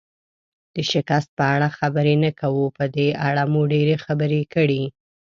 [0.75, 4.83] د شکست په اړه خبرې نه کوو، په دې اړه مو ډېرې خبرې کړي.